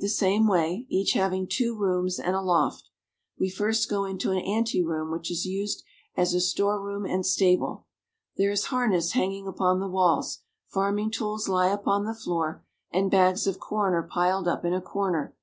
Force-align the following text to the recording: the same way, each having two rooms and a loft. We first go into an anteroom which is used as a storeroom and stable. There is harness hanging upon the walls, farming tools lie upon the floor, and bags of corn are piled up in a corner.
the 0.00 0.08
same 0.08 0.46
way, 0.46 0.86
each 0.88 1.14
having 1.14 1.44
two 1.44 1.74
rooms 1.76 2.20
and 2.20 2.36
a 2.36 2.40
loft. 2.40 2.88
We 3.36 3.50
first 3.50 3.90
go 3.90 4.04
into 4.04 4.30
an 4.30 4.38
anteroom 4.38 5.10
which 5.10 5.28
is 5.28 5.44
used 5.44 5.82
as 6.16 6.32
a 6.34 6.40
storeroom 6.40 7.04
and 7.04 7.26
stable. 7.26 7.84
There 8.36 8.52
is 8.52 8.66
harness 8.66 9.14
hanging 9.14 9.48
upon 9.48 9.80
the 9.80 9.88
walls, 9.88 10.42
farming 10.68 11.10
tools 11.10 11.48
lie 11.48 11.72
upon 11.72 12.04
the 12.04 12.14
floor, 12.14 12.62
and 12.92 13.10
bags 13.10 13.48
of 13.48 13.58
corn 13.58 13.92
are 13.92 14.06
piled 14.06 14.46
up 14.46 14.64
in 14.64 14.72
a 14.72 14.80
corner. 14.80 15.34